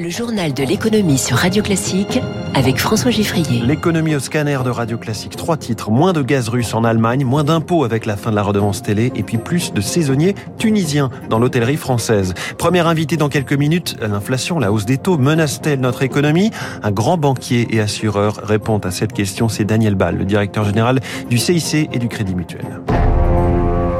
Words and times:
Le 0.00 0.10
journal 0.10 0.54
de 0.54 0.62
l'économie 0.62 1.18
sur 1.18 1.36
Radio 1.38 1.60
Classique 1.60 2.20
avec 2.54 2.78
François 2.78 3.10
Giffrier. 3.10 3.62
L'économie 3.62 4.14
au 4.14 4.20
scanner 4.20 4.58
de 4.64 4.70
Radio 4.70 4.96
Classique. 4.96 5.34
Trois 5.34 5.56
titres. 5.56 5.90
Moins 5.90 6.12
de 6.12 6.22
gaz 6.22 6.48
russe 6.48 6.72
en 6.72 6.84
Allemagne, 6.84 7.24
moins 7.24 7.42
d'impôts 7.42 7.82
avec 7.82 8.06
la 8.06 8.16
fin 8.16 8.30
de 8.30 8.36
la 8.36 8.44
redevance 8.44 8.80
télé 8.80 9.10
et 9.16 9.24
puis 9.24 9.38
plus 9.38 9.72
de 9.72 9.80
saisonniers 9.80 10.36
tunisiens 10.56 11.10
dans 11.28 11.40
l'hôtellerie 11.40 11.76
française. 11.76 12.34
Première 12.58 12.86
invité 12.86 13.16
dans 13.16 13.28
quelques 13.28 13.54
minutes. 13.54 13.96
L'inflation, 14.00 14.60
la 14.60 14.70
hausse 14.70 14.86
des 14.86 14.98
taux 14.98 15.18
menace-t-elle 15.18 15.80
notre 15.80 16.04
économie? 16.04 16.52
Un 16.84 16.92
grand 16.92 17.18
banquier 17.18 17.66
et 17.74 17.80
assureur 17.80 18.36
répond 18.44 18.78
à 18.78 18.92
cette 18.92 19.12
question. 19.12 19.48
C'est 19.48 19.64
Daniel 19.64 19.96
Ball, 19.96 20.16
le 20.16 20.24
directeur 20.24 20.62
général 20.62 21.00
du 21.28 21.38
CIC 21.38 21.90
et 21.92 21.98
du 21.98 22.06
Crédit 22.06 22.36
Mutuel. 22.36 22.82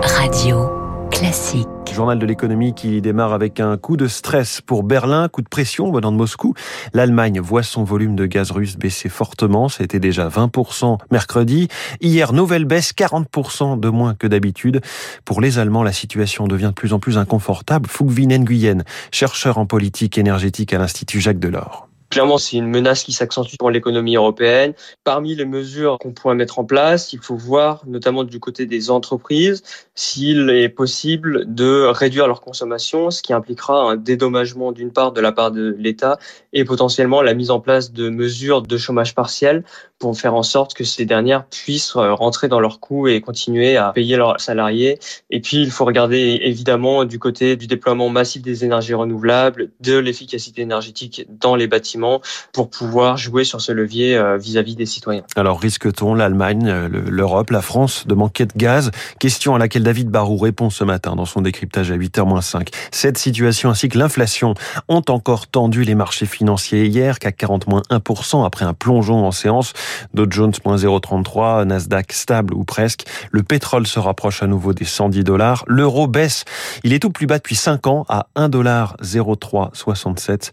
Radio 0.03 0.71
Classique. 1.11 1.67
Journal 1.93 2.19
de 2.19 2.27
l'économie 2.27 2.75
qui 2.75 3.01
démarre 3.01 3.33
avec 3.33 3.61
un 3.61 3.77
coup 3.77 3.97
de 3.97 4.07
stress 4.07 4.61
pour 4.61 4.83
Berlin, 4.83 5.29
coup 5.29 5.43
de 5.43 5.49
pression 5.49 5.91
venant 5.91 6.13
de 6.13 6.17
Moscou. 6.17 6.55
L'Allemagne 6.93 7.41
voit 7.41 7.63
son 7.63 7.83
volume 7.85 8.15
de 8.15 8.27
gaz 8.27 8.51
russe 8.51 8.77
baisser 8.77 9.09
fortement. 9.09 9.69
C'était 9.69 9.99
déjà 9.99 10.29
20% 10.29 10.99
mercredi. 11.11 11.69
Hier, 12.01 12.33
nouvelle 12.33 12.65
baisse, 12.67 12.93
40% 12.93 13.81
de 13.81 13.89
moins 13.89 14.15
que 14.15 14.27
d'habitude. 14.27 14.81
Pour 15.25 15.41
les 15.41 15.59
Allemands, 15.59 15.83
la 15.83 15.93
situation 15.93 16.47
devient 16.47 16.69
de 16.69 16.73
plus 16.73 16.93
en 16.93 17.01
plus 17.01 17.19
inconfortable. 17.19 17.89
Fugvin 17.89 18.39
Nguyen, 18.39 18.85
chercheur 19.11 19.59
en 19.59 19.67
politique 19.67 20.19
énergétique 20.19 20.73
à 20.73 20.79
l'Institut 20.79 21.21
Jacques 21.21 21.41
Delors. 21.41 21.88
Clairement, 22.11 22.39
c'est 22.39 22.57
une 22.57 22.69
menace 22.69 23.05
qui 23.05 23.13
s'accentue 23.13 23.57
pour 23.59 23.71
l'économie 23.71 24.17
européenne. 24.17 24.73
Parmi 25.05 25.35
les 25.35 25.45
mesures 25.45 25.99
qu'on 25.99 26.13
pourrait 26.13 26.35
mettre 26.35 26.59
en 26.59 26.65
place, 26.65 27.13
il 27.13 27.19
faut 27.19 27.37
voir, 27.37 27.83
notamment 27.87 28.25
du 28.25 28.41
côté 28.41 28.65
des 28.65 28.91
entreprises, 28.91 29.63
s'il 29.95 30.49
est 30.49 30.71
possible 30.71 31.55
de 31.55 31.85
réduire 31.85 32.27
leur 32.27 32.41
consommation, 32.41 33.11
ce 33.11 33.23
qui 33.23 33.35
impliquera 33.35 33.91
un 33.91 33.97
dédommagement 33.97 34.73
d'une 34.73 34.91
part 34.91 35.13
de 35.13 35.21
la 35.21 35.33
part 35.33 35.51
de 35.51 35.77
l'État 35.79 36.19
et 36.55 36.65
potentiellement 36.65 37.21
la 37.21 37.35
mise 37.35 37.51
en 37.51 37.61
place 37.61 37.93
de 37.93 38.09
mesures 38.09 38.63
de 38.63 38.79
chômage 38.79 39.15
partiel 39.15 39.65
pour 39.99 40.19
faire 40.19 40.35
en 40.35 40.43
sorte 40.43 40.75
que 40.75 40.85
ces 40.85 41.05
dernières 41.05 41.45
puissent 41.47 41.93
rentrer 41.95 42.49
dans 42.49 42.61
leurs 42.61 42.81
coûts 42.81 43.09
et 43.09 43.21
continuer 43.21 43.77
à 43.77 43.93
payer 43.93 44.17
leurs 44.17 44.41
salariés. 44.41 44.99
Et 45.31 45.41
puis, 45.41 45.59
il 45.63 45.71
faut 45.71 45.85
regarder 45.85 46.41
évidemment 46.43 47.05
du 47.05 47.19
côté 47.19 47.57
du 47.57 47.67
déploiement 47.67 48.09
massif 48.09 48.43
des 48.43 48.65
énergies 48.65 48.95
renouvelables, 48.95 49.71
de 49.81 49.99
l'efficacité 49.99 50.63
énergétique 50.63 51.27
dans 51.29 51.57
les 51.57 51.67
bâtiments 51.67 52.21
pour 52.53 52.71
pouvoir 52.71 53.17
jouer 53.17 53.45
sur 53.45 53.61
ce 53.61 53.73
levier 53.73 54.17
euh, 54.17 54.37
vis-à-vis 54.37 54.77
des 54.77 54.87
citoyens. 54.87 55.23
Alors 55.37 55.61
risque-t-on 55.61 56.15
l'Allemagne, 56.15 56.69
euh, 56.69 56.89
l'Europe, 56.89 57.51
la 57.51 57.63
France 57.63 58.07
de 58.07 58.15
manquer 58.15 58.47
de 58.47 58.53
gaz? 58.57 58.91
Question 59.19 59.55
à 59.55 59.59
laquelle 59.59 59.83
David 59.83 60.09
Barou 60.09 60.37
répond 60.37 60.71
ce 60.71 60.85
matin 60.85 61.17
dans 61.17 61.25
son 61.25 61.41
décryptage 61.41 61.91
à 61.91 61.97
8h-5. 61.97 62.69
Cette 62.91 63.19
situation 63.19 63.71
ainsi 63.71 63.89
que 63.89 63.99
l'inflation 63.99 64.55
ont 64.89 65.03
encore 65.09 65.47
tendu 65.47 65.85
les 65.85 65.95
marchés 65.95 66.27
financiers 66.27 66.87
hier, 66.87 67.19
qu'à 67.19 67.31
40-1% 67.31 68.45
après 68.45 68.65
un 68.65 68.75
plongeon 68.75 69.25
en 69.25 69.33
séance. 69.33 69.73
Dow 70.15 70.27
Jones 70.29 70.53
moins 70.65 70.77
0,33, 70.77 71.65
Nasdaq 71.65 72.13
stable 72.13 72.55
ou 72.55 72.65
presque. 72.65 73.05
Le 73.31 73.43
pétrole 73.43 73.87
se 73.87 73.99
rapproche 73.99 74.43
à 74.43 74.47
nouveau 74.47 74.73
des 74.73 74.85
110 74.85 75.25
dollars. 75.25 75.65
L'euro 75.67 76.07
baisse. 76.07 76.45
Il 76.85 76.93
est 76.93 76.99
tout 76.99 77.11
plus 77.11 77.27
bas 77.27 77.39
depuis 77.39 77.57
5 77.57 77.87
ans 77.87 78.07
à 78.09 78.27
1 78.35 78.49
dollar 78.49 78.97
0,367. 79.03 80.53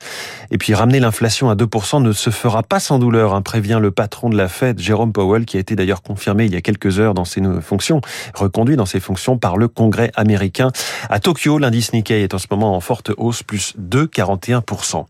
Et 0.51 0.57
puis 0.57 0.73
ramener 0.73 0.99
l'inflation 0.99 1.49
à 1.49 1.55
2% 1.55 2.01
ne 2.01 2.11
se 2.11 2.29
fera 2.29 2.63
pas 2.63 2.79
sans 2.79 2.99
douleur, 2.99 3.33
hein, 3.33 3.41
prévient 3.41 3.79
le 3.81 3.91
patron 3.91 4.29
de 4.29 4.37
la 4.37 4.47
Fed, 4.47 4.79
Jérôme 4.79 5.13
Powell, 5.13 5.45
qui 5.45 5.57
a 5.57 5.59
été 5.59 5.75
d'ailleurs 5.75 6.01
confirmé 6.01 6.45
il 6.45 6.53
y 6.53 6.57
a 6.57 6.61
quelques 6.61 6.99
heures 6.99 7.13
dans 7.13 7.25
ses 7.25 7.41
fonctions, 7.61 8.01
reconduit 8.33 8.75
dans 8.75 8.85
ses 8.85 8.99
fonctions 8.99 9.37
par 9.37 9.57
le 9.57 9.67
Congrès 9.67 10.11
américain. 10.15 10.71
À 11.09 11.19
Tokyo, 11.19 11.57
l'indice 11.57 11.93
Nikkei 11.93 12.23
est 12.23 12.33
en 12.33 12.37
ce 12.37 12.47
moment 12.51 12.75
en 12.75 12.79
forte 12.79 13.11
hausse, 13.17 13.43
plus 13.43 13.73
2,41%. 13.79 15.05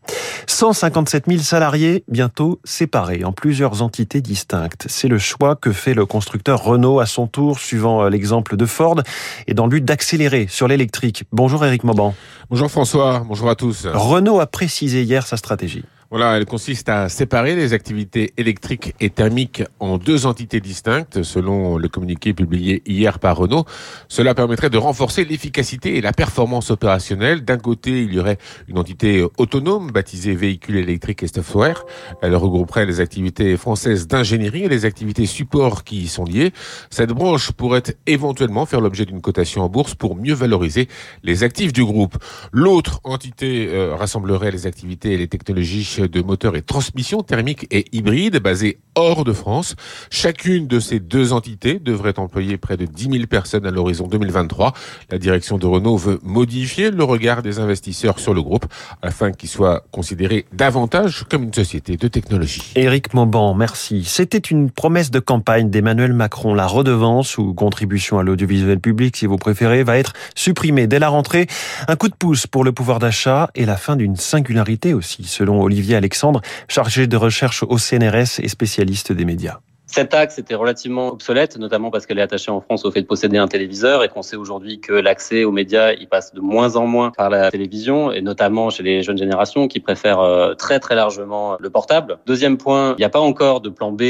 157 0.48 1.26
000 1.28 1.40
salariés 1.40 2.04
bientôt 2.08 2.60
séparés 2.64 3.24
en 3.24 3.32
plusieurs 3.32 3.82
entités 3.82 4.15
distinctes. 4.22 4.86
C'est 4.88 5.08
le 5.08 5.18
choix 5.18 5.56
que 5.56 5.72
fait 5.72 5.94
le 5.94 6.06
constructeur 6.06 6.64
Renault 6.64 7.00
à 7.00 7.06
son 7.06 7.28
tour, 7.28 7.60
suivant 7.60 8.04
euh, 8.04 8.10
l'exemple 8.10 8.58
de 8.58 8.66
Ford, 8.66 9.02
et 9.48 9.54
dans 9.54 9.66
le 9.66 9.70
but 9.70 9.86
d'accélérer 9.86 10.48
sur 10.50 10.68
l'électrique. 10.68 11.24
Bonjour 11.32 11.66
Eric 11.66 11.84
Mauban. 11.84 12.16
Bonjour 12.50 12.70
François, 12.70 13.24
bonjour 13.28 13.50
à 13.50 13.56
tous. 13.56 13.88
Renault 13.88 14.40
a 14.40 14.48
précisé 14.48 15.04
hier 15.04 15.26
sa 15.26 15.38
stratégie. 15.38 15.84
Voilà, 16.12 16.38
elle 16.38 16.46
consiste 16.46 16.88
à 16.88 17.10
séparer 17.10 17.56
les 17.56 17.74
activités 17.74 18.32
électriques 18.38 18.94
et 19.00 19.10
thermiques 19.10 19.64
en 19.80 19.98
deux 19.98 20.28
entités 20.28 20.62
distinctes, 20.62 21.24
selon 21.24 21.78
le 21.78 21.90
communiqué 21.90 22.32
publié 22.32 22.84
hier 22.86 23.18
par 23.18 23.38
Renault. 23.38 23.66
Cela 24.08 24.36
permettrait 24.36 24.70
de 24.70 24.78
renforcer 24.78 25.26
l'efficacité 25.26 25.98
et 25.98 26.02
la 26.02 26.12
performance 26.14 26.70
opérationnelle. 26.70 27.44
D'un 27.44 27.58
côté, 27.58 28.04
il 28.04 28.14
y 28.14 28.20
aurait 28.20 28.38
une 28.68 28.78
entité 28.78 29.26
autonome, 29.40 29.90
baptisée 29.90 30.36
véhicules 30.36 30.78
électriques 30.78 31.24
et 31.24 31.28
software. 31.28 31.84
Elle 32.22 32.36
regrouperait 32.36 32.86
les 32.86 33.00
activités 33.00 33.58
françaises 33.58 34.06
d'ingénierie 34.08 34.66
et 34.66 34.70
les 34.70 34.86
activités 34.86 35.26
support 35.26 35.84
qui 35.84 36.04
y 36.04 36.08
sont 36.08 36.26
liées. 36.26 36.52
Cette 36.92 37.14
branche 37.14 37.52
pourrait 37.52 37.82
éventuellement 38.06 38.68
faire 38.68 38.80
l'objet 38.80 39.06
d'une 39.06 39.22
cotation 39.22 39.64
en 39.64 39.70
bourse 39.70 39.96
pour 39.96 40.16
mieux 40.16 40.36
valoriser 40.36 40.88
les 41.24 41.44
actifs 41.44 41.74
du 41.74 41.84
groupe. 41.84 42.16
L'autre 42.52 43.02
entité 43.04 43.70
euh, 43.70 43.96
rassemblerait 43.96 44.52
les 44.52 44.68
activités 44.68 45.14
et 45.14 45.18
les 45.18 45.28
technologies 45.28 45.84
de 46.00 46.22
moteurs 46.22 46.56
et 46.56 46.62
transmission 46.62 47.22
thermique 47.22 47.68
et 47.72 47.86
hybride 47.92 48.40
basée 48.40 48.80
hors 48.96 49.24
de 49.24 49.34
France. 49.34 49.76
Chacune 50.10 50.68
de 50.68 50.80
ces 50.80 51.00
deux 51.00 51.34
entités 51.34 51.80
devrait 51.80 52.18
employer 52.18 52.58
près 52.58 52.78
de 52.78 52.86
10 52.86 53.12
000 53.12 53.26
personnes 53.28 53.66
à 53.66 53.72
l'horizon 53.72 54.08
2023. 54.08 54.74
La 55.12 55.18
direction 55.18 55.58
de 55.58 55.66
Renault 55.66 55.98
veut 55.98 56.20
modifier 56.24 56.92
le 56.92 57.04
regard 57.04 57.42
des 57.42 57.60
investisseurs 57.60 58.20
sur 58.20 58.34
le 58.34 58.42
groupe 58.42 58.66
afin 59.02 59.32
qu'il 59.32 59.50
soit 59.50 59.86
considéré 59.92 60.46
davantage 60.54 61.26
comme 61.30 61.44
une 61.44 61.54
société 61.54 61.98
de 61.98 62.08
technologie. 62.08 62.72
Éric 62.76 63.14
Mauban, 63.14 63.54
merci. 63.54 64.04
C'était 64.06 64.38
une 64.38 64.72
promesse 64.72 65.12
de 65.12 65.20
campagne 65.20 65.70
d'Emmanuel 65.70 66.14
Macron. 66.14 66.54
La 66.54 66.68
redevance 66.68 67.38
ou 67.38 67.54
contribution 67.54 68.20
à 68.20 68.24
l'audiovisuel 68.24 68.80
public, 68.80 69.18
si 69.18 69.26
vous 69.26 69.38
préférez, 69.38 69.84
va 69.84 69.98
être 69.98 70.14
supprimée 70.36 70.88
dès 70.88 71.00
la 71.00 71.10
rentrée. 71.10 71.48
Un 71.88 71.96
coup 71.96 72.10
de 72.10 72.16
pouce 72.16 72.48
pour 72.48 72.64
le 72.64 72.72
pouvoir 72.72 73.00
d'achat 73.00 73.50
et 73.56 73.66
la 73.66 73.78
fin 73.78 73.96
d'une 73.96 74.16
singularité 74.16 74.94
aussi, 74.94 75.26
selon 75.26 75.62
Olivier 75.62 75.85
Alexandre, 75.94 76.42
chargé 76.68 77.06
de 77.06 77.18
recherche 77.18 77.64
au 77.64 77.78
CNRS 77.78 78.40
et 78.40 78.48
spécialiste 78.48 79.12
des 79.12 79.26
médias. 79.26 79.60
Cette 79.88 80.10
taxe 80.10 80.40
était 80.40 80.56
relativement 80.56 81.10
obsolète, 81.10 81.58
notamment 81.58 81.92
parce 81.92 82.06
qu'elle 82.06 82.18
est 82.18 82.24
attachée 82.24 82.52
en 82.52 82.60
France 82.60 82.86
au 82.86 82.92
fait 82.92 83.02
de 83.02 83.08
posséder 83.08 83.38
un 83.38 83.48
téléviseur 83.48 84.04
et 84.04 84.10
qu'on 84.10 84.24
sait 84.24 84.36
aujourd'hui 84.36 84.80
que 84.80 84.94
l'accès 84.94 85.44
aux 85.44 85.52
médias, 85.52 85.94
il 85.94 86.08
passe 86.08 86.34
de 86.34 86.42
moins 86.42 86.76
en 86.76 86.88
moins 86.88 87.12
par 87.12 87.30
la 87.30 87.52
télévision 87.52 88.12
et 88.12 88.22
notamment 88.22 88.70
chez 88.72 88.84
les 88.84 89.04
jeunes 89.04 89.18
générations 89.18 89.68
qui 89.68 89.80
préfèrent 89.80 90.22
euh, 90.22 90.54
très 90.56 90.80
très 90.80 90.96
largement 90.96 91.58
le 91.60 91.70
portable. 91.70 92.18
Deuxième 92.26 92.58
point, 92.58 92.96
il 92.98 93.02
n'y 93.02 93.06
a 93.06 93.10
pas 93.10 93.20
encore 93.20 93.62
de 93.62 93.70
plan 93.70 93.92
B 93.92 94.04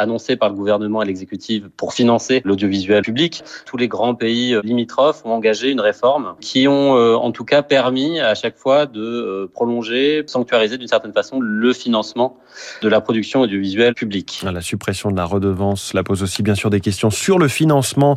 annoncé 0.00 0.36
par 0.36 0.48
le 0.48 0.54
gouvernement 0.54 1.02
et 1.02 1.06
l'exécutif 1.06 1.64
pour 1.76 1.92
financer 1.92 2.42
l'audiovisuel 2.44 3.02
public. 3.02 3.42
Tous 3.66 3.76
les 3.76 3.88
grands 3.88 4.14
pays 4.14 4.54
euh, 4.54 4.60
limitrophes 4.62 5.24
ont 5.24 5.32
engagé 5.32 5.70
une 5.70 5.80
réforme 5.80 6.34
qui 6.40 6.68
ont 6.68 6.96
euh, 6.96 7.14
en 7.14 7.32
tout 7.32 7.44
cas 7.44 7.62
permis 7.62 8.20
à 8.20 8.34
chaque 8.34 8.56
fois 8.56 8.86
de 8.86 9.00
euh, 9.00 9.50
prolonger, 9.52 10.24
sanctuariser 10.26 10.78
d'une 10.78 10.88
certaine 10.88 11.12
façon 11.12 11.40
le 11.40 11.72
financement 11.72 12.38
de 12.82 12.88
la 12.88 13.00
production 13.00 13.42
audiovisuelle 13.42 13.94
publique. 13.94 14.42
La 14.42 14.60
suppression 14.60 15.10
la 15.20 15.26
redevance, 15.26 15.92
la 15.92 16.02
pose 16.02 16.22
aussi 16.22 16.42
bien 16.42 16.54
sûr 16.54 16.70
des 16.70 16.80
questions 16.80 17.10
sur 17.10 17.38
le 17.38 17.46
financement 17.46 18.16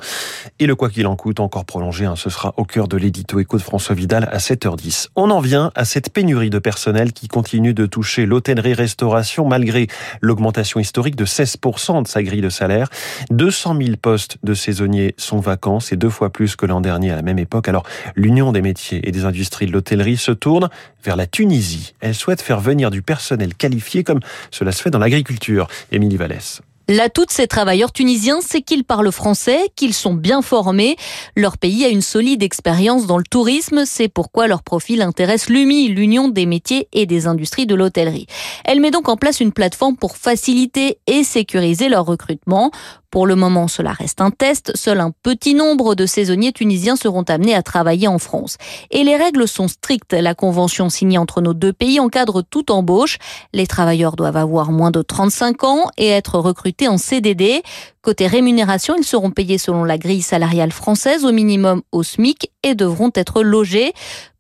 et 0.60 0.66
le 0.66 0.74
quoi 0.74 0.90
qu'il 0.90 1.06
en 1.06 1.18
coûte 1.18 1.42
encore 1.42 1.66
prolongé. 1.66 2.06
Hein. 2.06 2.16
ce 2.16 2.30
sera 2.30 2.54
au 2.56 2.64
cœur 2.64 2.88
de 2.88 2.96
l'édito 2.96 3.42
écho 3.42 3.58
de 3.58 3.62
François 3.62 3.94
Vidal 3.94 4.30
à 4.32 4.38
7h10. 4.38 5.10
On 5.18 5.30
en 5.30 5.42
vient 5.42 5.72
à 5.76 5.84
cette 5.84 6.14
pénurie 6.14 6.50
de 6.50 6.60
personnel 6.60 7.12
qui 7.12 7.28
continue 7.28 7.74
de 7.74 7.86
toucher 7.86 8.26
l'hôtellerie-restauration 8.26 9.46
malgré 9.46 9.88
l'augmentation 10.22 10.80
historique 10.80 11.18
de 11.18 11.26
16% 11.26 12.04
de 12.04 12.08
sa 12.08 12.24
grille 12.24 12.40
de 12.40 12.48
salaire. 12.48 12.88
200 13.32 13.76
000 13.82 13.98
postes 14.02 14.38
de 14.44 14.54
saisonniers 14.54 15.14
sont 15.18 15.40
vacants, 15.40 15.82
c'est 15.82 15.98
deux 15.98 16.10
fois 16.10 16.30
plus 16.30 16.56
que 16.56 16.66
l'an 16.66 16.80
dernier 16.80 17.12
à 17.12 17.18
la 17.18 17.22
même 17.22 17.40
époque. 17.40 17.68
Alors, 17.68 17.84
l'Union 18.16 18.54
des 18.54 18.62
métiers 18.62 19.06
et 19.06 19.12
des 19.12 19.26
industries 19.26 19.66
de 19.66 19.74
l'hôtellerie 19.74 20.16
se 20.16 20.32
tourne 20.32 20.70
vers 21.04 21.18
la 21.18 21.28
Tunisie. 21.28 21.96
Elle 22.00 22.16
souhaite 22.16 22.42
faire 22.42 22.62
venir 22.62 22.92
du 22.92 23.02
personnel 23.02 23.56
qualifié 23.56 24.06
comme 24.06 24.22
cela 24.52 24.72
se 24.72 24.82
fait 24.82 24.90
dans 24.90 25.00
l'agriculture. 25.00 25.68
Émilie 25.92 26.16
Vallès. 26.16 26.62
L'atout 26.90 27.26
de 27.26 27.32
ces 27.32 27.48
travailleurs 27.48 27.94
tunisiens, 27.94 28.40
c'est 28.42 28.62
qu'ils 28.62 28.84
parlent 28.84 29.12
français, 29.12 29.70
qu'ils 29.76 29.94
sont 29.94 30.14
bien 30.14 30.42
formés. 30.42 30.98
Leur 31.36 31.58
pays 31.58 31.86
a 31.86 31.90
une 31.90 32.02
solide 32.02 32.44
expérience 32.44 33.08
dans 33.08 33.18
le 33.18 33.24
tourisme. 33.24 33.84
C'est 33.86 34.10
pourquoi 34.10 34.48
leur 34.48 34.64
profil 34.64 35.02
intéresse 35.02 35.50
l'UMI, 35.50 35.88
l'Union 35.88 36.28
des 36.28 36.46
métiers 36.46 36.90
et 36.92 37.06
des 37.06 37.26
industries 37.26 37.66
de 37.66 37.76
l'hôtellerie. 37.76 38.28
Elle 38.66 38.82
met 38.82 38.92
donc 38.92 39.08
en 39.08 39.16
place 39.16 39.40
une 39.40 39.54
plateforme 39.54 39.96
pour 39.96 40.18
faciliter 40.18 40.98
et 41.08 41.24
sécuriser 41.24 41.88
leur 41.88 42.06
recrutement. 42.06 42.72
Pour 43.14 43.28
le 43.28 43.36
moment, 43.36 43.68
cela 43.68 43.92
reste 43.92 44.22
un 44.22 44.32
test. 44.32 44.72
Seul 44.74 45.00
un 45.00 45.12
petit 45.12 45.54
nombre 45.54 45.94
de 45.94 46.08
saisonniers 46.08 46.52
tunisiens 46.52 46.96
seront 46.96 47.22
amenés 47.22 47.54
à 47.54 47.62
travailler 47.62 48.08
en 48.08 48.18
France. 48.18 48.58
Et 48.90 49.04
les 49.04 49.16
règles 49.16 49.48
sont 49.48 49.68
strictes. 49.68 50.14
La 50.14 50.34
convention 50.34 50.90
signée 50.90 51.20
entre 51.20 51.40
nos 51.40 51.54
deux 51.54 51.74
pays 51.74 52.00
encadre 52.00 52.42
toute 52.42 52.72
embauche. 52.72 53.20
Les 53.54 53.68
travailleurs 53.68 54.16
doivent 54.16 54.38
avoir 54.38 54.72
moins 54.72 54.90
de 54.90 55.04
35 55.04 55.64
ans 55.64 55.90
et 55.96 56.08
être 56.08 56.40
recrutés 56.40 56.88
en 56.88 56.98
CDD. 56.98 57.62
Côté 58.02 58.26
rémunération, 58.26 58.96
ils 58.98 59.06
seront 59.06 59.30
payés 59.30 59.60
selon 59.60 59.84
la 59.84 60.00
grille 60.00 60.24
salariale 60.24 60.72
française 60.72 61.24
au 61.24 61.32
minimum 61.32 61.84
au 61.92 62.02
SMIC 62.02 62.52
et 62.64 62.76
devront 62.76 63.12
être 63.16 63.44
logés. 63.44 63.94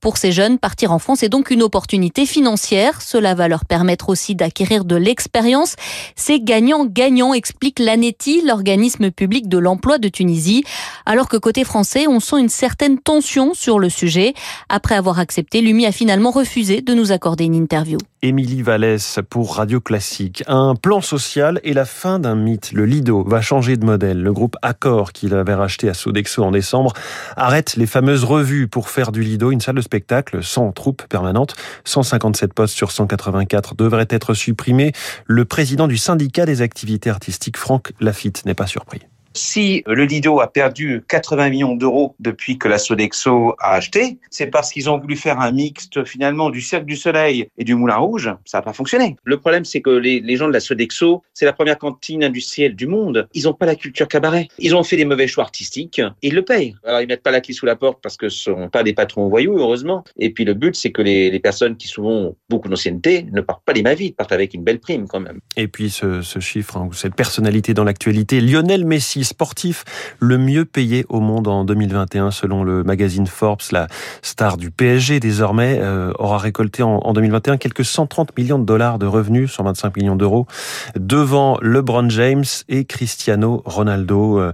Pour 0.04 0.18
ces 0.18 0.34
jeunes, 0.34 0.60
partir 0.60 0.92
en 0.92 1.00
France 1.00 1.24
est 1.24 1.30
donc 1.30 1.50
une 1.50 1.64
opportunité 1.64 2.26
financière. 2.26 3.02
Cela 3.02 3.36
va 3.36 3.48
leur 3.48 3.64
permettre 3.64 4.10
aussi 4.10 4.36
d'acquérir 4.36 4.84
de 4.84 4.98
l'expérience. 4.98 5.78
C'est 6.18 6.42
gagnant-gagnant, 6.42 7.34
explique 7.34 7.80
l'ANETI, 7.80 8.42
l'organisme 8.46 9.12
public 9.12 9.48
de 9.48 9.58
l'emploi 9.58 10.00
de 10.00 10.10
Tunisie. 10.10 10.66
Alors 11.06 11.30
que 11.30 11.38
côté 11.38 11.64
français, 11.64 12.06
on 12.10 12.20
sent 12.20 12.42
une 12.42 12.50
certaine 12.50 13.00
tension 13.00 13.54
sur 13.54 13.80
le 13.80 13.88
sujet. 13.88 14.34
Après 14.68 14.96
avoir 14.96 15.20
accepté, 15.20 15.62
l'UMI 15.62 15.86
a 15.86 15.94
finalement 15.94 16.32
refusé 16.32 16.82
de 16.82 16.94
nous 16.94 17.14
accorder 17.14 17.46
une 17.46 17.56
interview. 17.56 17.98
Émilie 18.22 18.62
Vallès 18.62 19.20
pour 19.30 19.56
Radio 19.56 19.80
Classique. 19.80 20.44
Un 20.48 20.76
plan 20.76 21.00
social 21.00 21.62
et 21.64 21.74
la 21.74 21.86
fin 21.86 22.20
d'un 22.20 22.36
mythe. 22.36 22.72
Le 22.74 22.86
Lido 22.86 23.24
va 23.24 23.42
changer 23.42 23.78
de 23.78 23.86
modèle. 23.86 24.22
Le 24.22 24.34
groupe 24.34 24.56
Accor, 24.62 25.14
qu'il 25.14 25.34
avait 25.34 25.54
racheté 25.54 25.88
à 25.88 25.94
Sodexo 25.94 26.44
en 26.44 26.52
décembre, 26.52 26.94
arrête 27.38 27.76
les 27.76 27.86
revues 28.22 28.68
pour 28.68 28.90
faire 28.90 29.12
du 29.12 29.22
Lido 29.22 29.52
une 29.52 29.62
salle 29.62 29.76
de 29.76 29.82
spectacle 29.82 30.44
sans 30.44 30.72
troupe 30.72 31.04
permanente. 31.08 31.56
157 31.86 32.54
postes 32.54 32.76
sur 32.76 32.92
184 32.92 33.76
devraient 33.76 34.08
être 34.10 34.34
supprimés. 34.34 34.92
Le 35.26 35.46
président 35.46 35.88
du 35.88 35.98
syndicat 35.98 36.46
des 36.46 36.62
activités 36.62 37.10
artistiques, 37.10 37.58
Franck 37.58 37.94
Lafitte, 38.00 38.46
n'est 38.46 38.54
pas 38.54 38.68
surpris. 38.68 39.02
Si 39.36 39.84
le 39.88 40.06
Lido 40.06 40.40
a 40.42 40.48
perdu 40.48 41.04
80 41.08 41.50
millions 41.50 41.76
d'euros 41.76 42.16
depuis 42.20 42.58
que 42.58 42.68
la 42.68 42.78
Sodexo 42.78 43.56
a 43.60 43.74
acheté, 43.74 44.20
c'est 44.30 44.48
parce 44.48 44.72
qu'ils 44.72 44.90
ont 44.90 45.00
voulu 45.00 45.16
faire 45.16 45.40
un 45.40 45.52
mixte 45.52 46.04
finalement 46.06 46.50
du 46.50 46.62
Cercle 46.62 46.86
du 46.86 46.96
Soleil 46.96 47.48
et 47.58 47.64
du 47.64 47.74
Moulin 47.76 47.96
Rouge. 47.96 48.30
Ça 48.46 48.60
n'a 48.60 48.62
pas 48.62 48.74
fonctionné. 48.74 49.16
Le 49.24 49.38
problème, 49.38 49.66
c'est 49.66 49.82
que 49.82 49.90
les, 49.90 50.20
les, 50.20 50.36
gens 50.36 50.48
de 50.48 50.54
la 50.54 50.60
Sodexo, 50.60 51.24
c'est 51.34 51.46
la 51.46 51.54
première 51.54 51.78
cantine 51.78 52.24
industrielle 52.24 52.76
du 52.76 52.86
monde. 52.86 53.28
Ils 53.34 53.44
n'ont 53.46 53.54
pas 53.54 53.66
la 53.66 53.76
culture 53.76 54.08
cabaret. 54.08 54.48
Ils 54.60 54.76
ont 54.76 54.84
fait 54.84 54.98
des 54.98 55.06
mauvais 55.06 55.28
choix 55.28 55.44
artistiques 55.44 56.00
et 56.00 56.28
ils 56.28 56.36
le 56.36 56.44
payent. 56.44 56.76
Alors 56.84 57.02
ils 57.02 57.08
mettent 57.08 57.24
pas 57.24 57.32
la 57.32 57.42
clé 57.42 57.54
sous 57.54 57.66
la 57.66 57.76
porte 57.76 58.00
parce 58.02 58.18
que 58.18 58.30
ce 58.30 58.44
sont 58.44 58.70
pas 58.70 58.84
des 58.84 58.94
patrons 58.94 59.30
voyous, 59.30 59.58
heureusement. 59.58 60.04
Et 60.18 60.32
puis 60.32 60.46
le 60.46 60.54
but, 60.54 60.76
c'est 60.76 60.92
que 60.92 61.02
les, 61.02 61.32
les, 61.32 61.40
personnes 61.40 61.76
qui 61.76 61.88
souvent 61.88 62.12
ont 62.12 62.36
beaucoup 62.50 62.70
d'ancienneté 62.70 63.26
ne 63.32 63.42
partent 63.42 63.66
pas 63.66 63.74
les 63.74 63.82
mains 63.82 63.96
vides, 63.96 64.16
partent 64.16 64.32
avec 64.32 64.54
une 64.54 64.64
belle 64.64 64.80
prime 64.80 65.08
quand 65.08 65.20
même. 65.20 65.40
Et 65.58 65.68
puis 65.68 65.90
ce, 65.90 66.22
ce 66.22 66.40
chiffre, 66.40 66.78
hein, 66.78 66.90
cette 66.94 67.16
personnalité 67.16 67.74
dans 67.74 67.84
l'actualité, 67.84 68.40
Lionel 68.40 68.86
Messi 68.86 69.23
sportif 69.24 69.86
le 70.20 70.38
mieux 70.38 70.66
payé 70.66 71.06
au 71.10 71.20
monde 71.20 71.48
en 71.48 71.66
2021 71.66 72.32
selon 72.32 72.64
le 72.64 72.84
magazine 72.84 73.28
Forbes. 73.28 73.62
La 73.72 73.88
star 74.22 74.58
du 74.58 74.72
PSG 74.72 75.20
désormais 75.20 75.80
euh, 75.80 76.12
aura 76.20 76.38
récolté 76.38 76.84
en, 76.84 76.98
en, 76.98 77.14
2021 77.14 77.58
quelques 77.58 77.86
130 77.86 78.38
millions 78.38 78.60
de 78.60 78.66
dollars 78.66 79.00
de 79.00 79.06
revenus, 79.06 79.52
125 79.52 79.98
millions 79.98 80.16
d'euros, 80.16 80.48
devant 80.96 81.58
LeBron 81.62 82.10
James 82.10 82.46
et 82.70 82.86
Cristiano 82.86 83.62
Ronaldo. 83.66 84.40
Euh, 84.40 84.52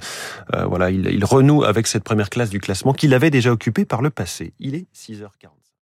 euh, 0.55 0.65
voilà, 0.65 0.89
il, 0.91 1.07
il 1.07 1.25
renoue 1.25 1.63
avec 1.63 1.87
cette 1.87 2.03
première 2.03 2.29
classe 2.29 2.49
du 2.49 2.59
classement 2.59 2.93
qu'il 2.93 3.13
avait 3.13 3.31
déjà 3.31 3.51
occupé 3.51 3.85
par 3.85 4.01
le 4.01 4.09
passé. 4.09 4.53
Il 4.59 4.75
est 4.75 4.85
6h40. 4.95 5.58